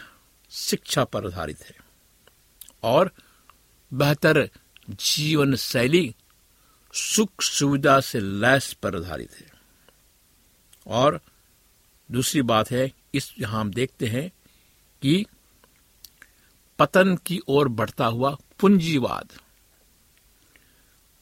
शिक्षा 0.55 1.05
पर 1.05 1.27
आधारित 1.27 1.63
है। 1.63 1.77
और 2.83 3.11
बेहतर 3.93 4.51
जीवन 4.91 5.57
शैली 5.57 6.15
सुख 6.95 7.43
सुविधा 7.43 8.01
से 8.01 8.21
लैस 8.21 8.73
पर 8.73 8.97
आधारित 8.97 9.33
है। 9.33 9.47
और 10.87 11.21
दूसरी 12.11 12.43
बात 12.43 12.71
है, 12.71 12.93
इस 13.15 13.35
यहाँ 13.39 13.61
हम 13.61 13.71
देखते 13.71 14.07
हैं 14.07 14.33
कि 15.03 15.27
पतन 16.79 17.17
की 17.17 17.41
ओर 17.49 17.69
बढ़ता 17.69 18.07
हुआ 18.07 18.37
पूंजीवाद। 18.61 19.33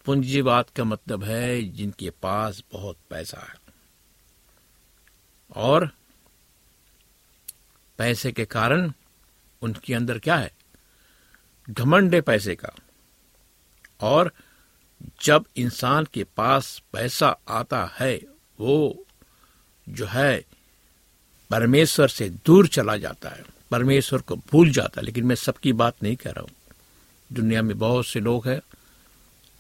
पूंजीवाद 0.05 0.71
का 0.77 0.85
मतलब 0.85 1.25
है 1.25 1.63
जिनके 1.63 2.11
पास 2.11 2.63
बहुत 2.73 2.97
पैसा 3.11 3.39
है। 3.39 3.55
और 5.57 5.91
पैसे 7.99 8.33
के 8.33 8.45
कारण 8.45 8.93
उनके 9.63 9.95
अंदर 9.95 10.19
क्या 10.19 10.37
है? 10.37 10.53
घमंड 11.71 12.15
है 12.15 12.21
पैसे 12.21 12.55
का। 12.55 12.69
और 14.01 14.33
जब 15.23 15.45
इंसान 15.57 16.07
के 16.15 16.25
पास 16.25 16.83
पैसा 16.93 17.37
आता 17.49 17.97
है, 18.01 18.21
वो 18.61 19.05
जो 19.89 20.07
है, 20.07 20.45
परमेश्वर 21.51 22.09
से 22.09 22.31
दूर 22.31 22.69
चला 22.69 22.97
जाता 22.97 23.29
है। 23.29 23.45
परमेश्वर 23.71 24.21
को 24.21 24.37
भूल 24.37 24.71
जाता 24.71 25.01
है। 25.01 25.05
लेकिन 25.05 25.25
मैं 25.25 25.37
सबकी 25.37 25.73
बात 25.73 25.95
नहीं 26.03 26.17
कह 26.17 26.31
रहा 26.31 26.41
हूँ। 26.41 26.51
दुनिया 27.33 27.63
में 27.63 27.79
बहुत 27.79 28.07
से 28.07 28.21
लोग 28.21 28.49
हैं, 28.49 28.61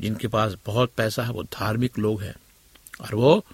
जिनके 0.00 0.28
पास 0.28 0.56
बहुत 0.66 0.92
पैसा 0.96 1.22
है, 1.22 1.30
वो 1.30 1.42
धार्मिक 1.42 1.98
लोग 1.98 2.22
हैं। 2.22 2.34
और 3.00 3.14
वो 3.14 3.46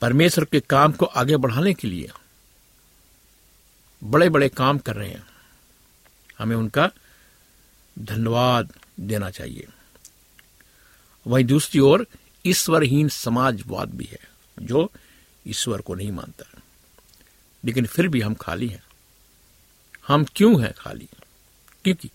परमेश्वर 0.00 0.44
के 0.44 0.60
काम 0.60 0.92
को 0.92 1.06
आगे 1.06 1.36
बढ़ाने 1.36 1.74
के 1.74 1.88
लिए 1.88 2.10
बड़े 4.04 4.28
बड़े 4.28 4.48
काम 4.48 4.78
कर 4.78 4.96
रहे 4.96 5.10
हैं। 5.10 5.25
हमें 6.38 6.56
उनका 6.56 6.90
धन्यवाद 7.98 8.72
देना 9.00 9.30
चाहिए। 9.30 9.66
वहीं 11.26 11.44
दूसरी 11.44 11.80
ओर 11.80 12.06
ईश्वरहीन 12.46 13.08
समाजवाद 13.08 13.94
भी 13.94 14.04
है, 14.04 14.30
जो 14.58 14.92
ईश्वर 15.46 15.80
को 15.80 15.94
नहीं 15.94 16.12
मानता। 16.12 16.60
लेकिन 17.64 17.86
फिर 17.86 18.08
भी 18.08 18.20
हम 18.20 18.34
खाली 18.34 18.68
हैं। 18.68 18.84
हम 20.08 20.26
क्यों 20.36 20.62
हैं 20.62 20.74
खाली? 20.78 21.08
क्योंकि 21.84 22.10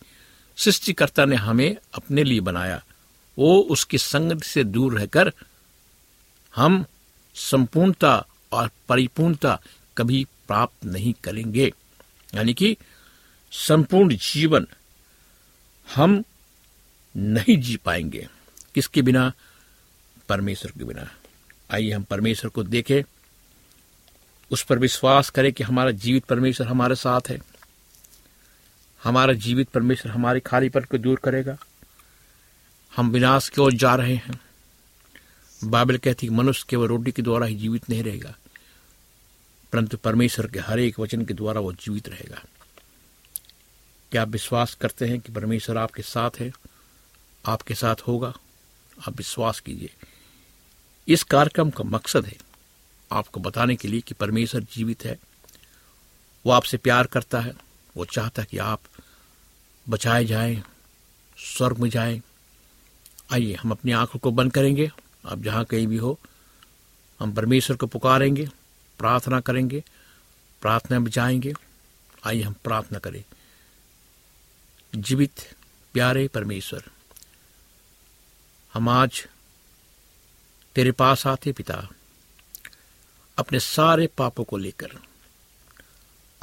सृष्टिकर्ता 0.58 1.26
ने 1.26 1.36
हमें 1.36 1.78
अपने 1.94 2.24
लिए 2.24 2.40
बनाया। 2.40 2.84
वो 3.38 3.60
उसकी 3.60 3.98
संगत 3.98 4.44
से 4.44 4.64
दूर 4.64 5.00
रहकर 5.00 5.34
हम 6.56 6.86
संपूर्णता 7.36 8.26
और 8.52 8.72
परिपूर्णता 8.90 9.60
कभी 9.98 10.28
प्राप्त 10.48 10.86
नहीं 10.86 11.14
करेंगे। 11.14 11.74
यानी 12.36 12.54
कि 12.54 12.78
संपूर्ण 13.52 14.16
जीवन 14.16 14.68
हम 15.88 16.24
नहीं 17.16 17.58
जी 17.62 17.78
पाएँगे। 17.78 18.28
किसके 18.76 19.02
बिना? 19.02 19.32
परमेश्वर 20.30 20.72
के 20.72 20.84
बिना। 20.84 21.10
आइए 21.72 21.92
हम 21.92 22.04
परमेश्वर 22.04 22.50
को 22.50 22.64
देखें। 22.64 23.02
उस 24.52 24.64
पर 24.64 24.80
विश्वास 24.80 25.30
करें 25.30 25.52
कि 25.54 25.64
हमारा 25.64 25.92
जीवित 25.92 26.26
परमेश्वर 26.26 26.68
हमारे 26.68 26.96
साथ 26.96 27.22
है। 27.30 27.40
हमारा 29.04 29.34
जीवित 29.34 29.70
परमेश्वर 29.70 30.12
हमारे 30.12 30.40
खालीपन 30.40 30.82
को 30.82 30.98
दूर 30.98 31.20
करेगा। 31.24 31.58
हम 32.96 33.10
विनाश 33.12 33.50
की 33.50 33.62
ओर 33.62 33.74
जा 33.74 33.96
रहे 33.96 34.16
हैं। 34.16 34.40
बाइबल 35.62 35.98
कहती 35.98 36.28
है 36.28 36.34
मनुष्य 36.34 36.66
केवल 36.70 36.88
रोटी 36.88 37.12
के 37.12 37.22
द्वारा 37.22 37.46
ही 37.46 37.56
जीवित 37.56 37.90
नहीं 37.90 38.04
रहेगा, 38.04 38.36
परंतु 39.74 39.98
परमेश्वर 39.98 40.48
के 40.48 40.60
हर 40.60 40.80
एक 40.80 41.00
वचन 41.00 41.26
के 41.26 41.34
द्वारा 41.34 41.62
वो 41.62 41.74
जीवित 41.74 42.10
रहेगा। 42.10 42.42
क्या 44.12 44.22
आप 44.22 44.28
विश्वास 44.28 44.76
करते 44.76 45.06
हैं 45.08 45.20
कि 45.20 45.32
परमेश्वर 45.32 45.78
आपके 45.78 46.02
साथ 46.02 46.32
है, 46.40 46.52
आपके 47.46 47.76
साथ 47.76 47.96
होगा। 47.96 48.34
आप 49.08 49.18
विश्वास 49.18 49.60
कीजिए। 49.60 49.94
इस 51.08 51.24
कार्यक्रम 51.24 51.70
का 51.70 51.84
मकसद 51.84 52.26
है 52.26 52.38
आपको 53.12 53.40
बताने 53.40 53.76
के 53.76 53.88
लिए 53.88 54.02
कि 54.02 54.14
परमेश्वर 54.14 54.62
जीवित 54.62 55.06
है। 55.06 55.20
वो 56.46 56.52
आपसे 56.52 56.78
प्यार 56.78 57.08
करता 57.08 57.40
है। 57.40 57.54
वो 57.98 58.06
चाहता 58.06 58.42
है 58.42 58.48
कि 58.52 58.58
आप 58.58 58.82
बचाए 59.90 60.26
जाए, 60.26 60.64
स्वर्ग 61.38 61.78
में 61.78 61.90
जाए। 61.90 62.22
आइए, 63.34 63.54
हम 63.54 63.72
अपनी 63.72 63.92
आँखों 63.92 64.20
को 64.20 64.32
बंद 64.32 64.54
करेंगे। 64.54 64.92
आप 65.26 65.40
जहाँ 65.40 65.66
कहीं 65.66 65.88
भी 65.88 65.98
हो, 65.98 66.20
हम 67.20 67.34
परमेश्वर 67.34 67.78
को 67.78 67.88
पुकारेंगे, 67.88 68.50
प्रार्थना 68.98 69.40
करेंगे, 69.40 69.84
प्रार्थना 70.62 71.00
में 71.00 71.12
जाएँगे। 71.12 71.54
आइए, 72.24 72.42
हम 72.42 72.56
प्रार्थना 72.64 73.00
करें। 73.00 73.24
जीवित, 74.96 75.56
प्यारे 75.94 76.28
परमेश्वर, 76.28 76.84
हम 78.74 78.90
आज 78.90 79.28
तेरे 80.76 80.92
पास 80.92 81.28
आते 81.28 81.52
पिता, 81.52 81.90
अपने 83.38 83.60
सारे 83.60 84.08
पापों 84.08 84.44
को 84.44 84.58
लेकर, 84.58 84.90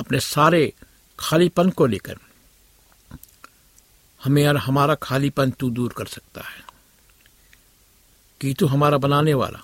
अपने 0.01 0.21
सारे 0.21 0.73
खालीपन 1.19 1.71
को 1.71 1.87
लेकर, 1.87 2.19
हमें 4.25 4.43
यार 4.43 4.57
हमारा 4.57 4.95
खालीपन 4.95 5.51
तू 5.51 5.71
दूर 5.71 5.93
कर 5.93 6.07
सकता 6.07 6.41
है, 6.41 6.65
कि 8.41 8.55
तू 8.55 8.67
हमारा 8.67 8.99
बनाने 8.99 9.35
वाला, 9.35 9.63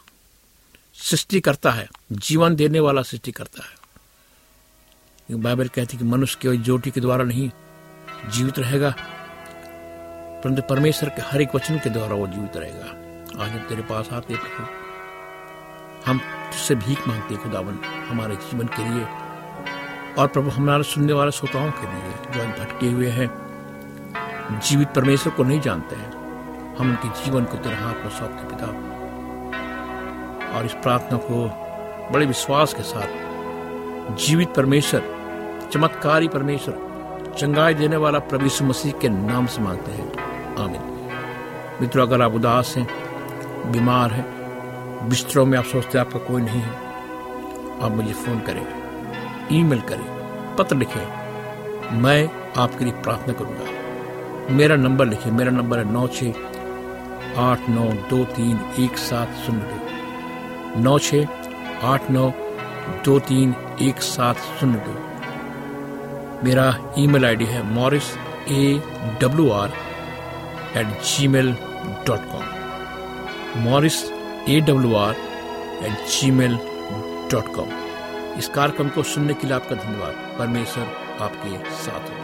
सृष्टि 0.95 1.41
करता 1.41 1.71
है, 1.71 1.89
जीवन 2.13 2.57
देने 2.57 2.81
वाला 2.81 3.03
सृष्टि 3.03 3.33
करता 3.33 3.65
है। 3.65 3.85
बाइबल 5.31 5.69
कहती 5.69 5.99
कि 5.99 6.05
मनुष्य 6.05 6.39
केवल 6.43 6.57
ज्योति 6.57 6.91
के 6.91 7.01
द्वारा 7.01 7.25
नहीं 7.25 7.51
जीवित 8.31 8.59
रहेगा। 8.59 8.95
परंतु 10.45 10.63
परमेश्वर 10.63 11.09
के 11.09 11.23
हर 11.23 11.43
एक 11.43 11.55
वचन 11.55 11.79
के 11.79 11.91
द्वारा 11.91 12.15
वो 12.15 12.27
जीवित 12.27 12.57
रहेगा। 12.57 12.87
आज 13.45 13.51
हम 13.51 13.59
तेरे 13.59 13.83
पास 13.83 14.09
आते 14.13 14.37
प्रभु। 14.37 14.67
हम 16.11 16.19
तुझसे 16.19 16.75
भीख 16.75 17.09
मांगते 17.09 17.37
खुदावन, 17.37 17.79
हमारे 18.09 18.37
जीवन 18.37 18.67
के 18.67 18.95
लिए। 18.95 19.07
और 20.19 20.27
प्रभु, 20.27 20.51
हमारे 20.51 20.83
सुनने 20.83 21.13
वाले 21.13 21.31
श्रोताओं 21.31 21.71
के 21.71 21.93
लिए 21.93 22.11
जो 22.11 22.53
आज 22.53 22.59
भटके 22.59 22.87
हुए 22.87 23.09
हैं, 23.09 23.31
जीवित 24.61 24.89
परमेश्वर 24.89 25.33
को 25.33 25.43
नहीं 25.43 25.61
जानते 25.61 25.97
हैं, 25.97 26.13
हम 26.77 26.91
उनके 26.91 27.25
जीवन 27.25 27.45
को 27.45 27.57
तेरे 27.57 27.77
हाथ 27.77 27.95
में 27.95 28.11
सौंपते 28.11 28.57
पिता। 28.57 28.67
और 30.59 30.65
इस 30.65 30.73
प्रार्थना 30.73 31.19
को 31.19 31.49
बड़े 32.13 32.27
विश्वास 32.27 32.75
के 32.75 32.83
साथ, 32.83 33.09
जीवित 34.17 34.55
परमेश्वर, 34.55 35.03
चमत्कारी 35.73 36.29
परमेश्वर 36.29 36.84
चंगाई 37.39 37.75
देने 37.75 37.97
वाला 37.97 38.19
प्रभु 38.19 38.65
मसीह 38.65 38.93
के 38.93 39.09
नाम 39.09 39.47
से 39.47 39.63
मांगते 39.63 39.93
हैं। 39.93 40.13
आमीन। 40.59 41.11
मित्रों, 41.81 42.07
अगर 42.07 42.23
आप 42.23 42.33
उदास 42.33 42.75
हैं, 42.77 42.89
बीमार 43.73 44.11
हैं, 44.11 44.27
बिस्तरों 45.09 45.47
में 45.47 45.59
आप 45.59 45.65
सोचते 45.65 45.99
हैं, 45.99 46.07
आपका 46.07 46.19
कोई 46.19 46.43
नहीं 46.43 46.61
है, 46.61 46.71
आप 47.83 47.93
मुझे 47.93 48.13
फ़ोन 48.13 48.41
करें, 48.41 48.67
ईमेल 49.53 49.81
करें, 49.81 50.07
पत्र 50.57 50.77
लिखें। 50.77 51.25
मैं 52.01 52.31
आपके 52.59 52.85
लिए 52.85 52.93
प्रार्थना 52.93 53.33
करूँगा। 53.33 54.55
मेरा 54.55 54.77
नंबर 54.77 55.07
लिखिए 55.07 55.33
मेरा 55.33 55.51
नंबर 55.51 55.79
है 55.79 55.93
नौ 55.93 56.07
छ 56.07 56.25
आठ 57.37 57.69
नौ 57.69 57.85
दो 57.85 58.25
तीन 58.25 58.61
एक 58.79 58.99
सात 58.99 59.29
शून्य 59.47 59.61
दो। 59.61 60.81
नौ 60.81 60.99
छ 60.99 61.15
आठ 61.83 62.11
नौ 62.11 62.33
दो 63.05 63.19
तीन 63.19 63.55
एक 63.83 64.03
सात 64.03 64.37
शून्य 64.37 64.79
दो। 64.79 65.14
मेरा 66.45 66.65
ईमेल 66.99 67.25
आईडी 67.25 67.45
है 67.45 67.63
Morris 67.75 68.11
A 68.53 68.63
W 69.21 69.51
R 69.51 69.73
at 70.79 70.87
Gmail 71.29 71.53
dot 72.07 72.27
com. 72.33 73.63
Morris 73.65 74.03
A 74.49 74.61
W 74.61 74.95
R 74.97 75.15
at 75.87 76.07
Gmail 76.31 76.57
dot 77.33 77.55
com. 77.55 77.69
इस 78.39 78.49
कार्यक्रम 78.55 78.89
को 78.89 79.03
सुनने 79.15 79.35
के 79.35 79.47
लिए 79.47 79.57
आपका 79.57 79.77
धन्यवाद। 79.77 80.37
परमेश्वर 80.39 80.87
आपके 81.23 81.57
साथ 81.77 82.11
हो 82.11 82.24